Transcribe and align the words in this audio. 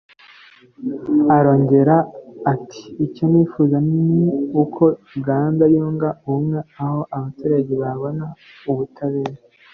Arongera 1.37 1.95
ati 2.53 2.83
“Icyo 3.05 3.25
nifuza 3.31 3.77
ni 4.07 4.23
uko 4.63 4.83
Uganda 5.17 5.63
yunga 5.73 6.09
ubumwe 6.25 6.59
aho 6.81 6.99
abaturage 7.15 7.73
babona 7.83 8.25
ubutabera 8.71 9.41